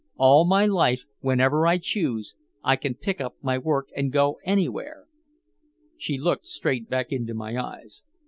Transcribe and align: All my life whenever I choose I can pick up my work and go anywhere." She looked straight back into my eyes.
All 0.17 0.45
my 0.47 0.65
life 0.65 1.05
whenever 1.19 1.67
I 1.67 1.77
choose 1.77 2.33
I 2.63 2.75
can 2.75 2.95
pick 2.95 3.21
up 3.21 3.35
my 3.43 3.59
work 3.59 3.89
and 3.95 4.11
go 4.11 4.39
anywhere." 4.43 5.05
She 5.95 6.17
looked 6.17 6.47
straight 6.47 6.89
back 6.89 7.11
into 7.11 7.35
my 7.35 7.55
eyes. 7.55 8.01